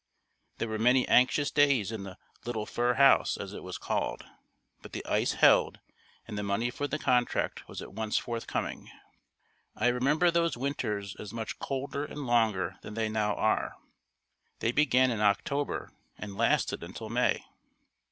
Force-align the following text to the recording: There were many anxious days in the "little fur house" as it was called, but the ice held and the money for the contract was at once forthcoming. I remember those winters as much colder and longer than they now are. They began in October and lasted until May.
There 0.57 0.67
were 0.67 0.79
many 0.79 1.07
anxious 1.07 1.51
days 1.51 1.91
in 1.91 2.01
the 2.05 2.17
"little 2.43 2.65
fur 2.65 2.95
house" 2.95 3.37
as 3.37 3.53
it 3.53 3.61
was 3.61 3.77
called, 3.77 4.25
but 4.81 4.93
the 4.93 5.05
ice 5.05 5.33
held 5.33 5.79
and 6.27 6.35
the 6.39 6.41
money 6.41 6.71
for 6.71 6.87
the 6.87 6.97
contract 6.97 7.67
was 7.67 7.83
at 7.83 7.93
once 7.93 8.17
forthcoming. 8.17 8.89
I 9.75 9.89
remember 9.89 10.31
those 10.31 10.57
winters 10.57 11.15
as 11.17 11.31
much 11.33 11.59
colder 11.59 12.03
and 12.03 12.25
longer 12.25 12.77
than 12.81 12.95
they 12.95 13.09
now 13.09 13.35
are. 13.35 13.75
They 14.57 14.71
began 14.71 15.11
in 15.11 15.21
October 15.21 15.91
and 16.17 16.35
lasted 16.35 16.81
until 16.81 17.09
May. 17.09 17.45